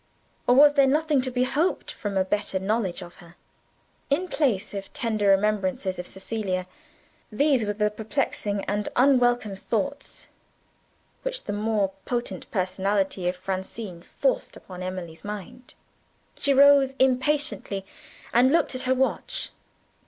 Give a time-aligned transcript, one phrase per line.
[0.47, 3.35] Or was there nothing to be hoped from a better knowledge of her?
[4.09, 6.65] In place of tender remembrances of Cecilia,
[7.31, 10.27] these were the perplexing and unwelcome thoughts
[11.21, 15.75] which the more potent personality of Francine forced upon Emily's mind.
[16.39, 17.85] She rose impatiently,
[18.33, 19.51] and looked at her watch.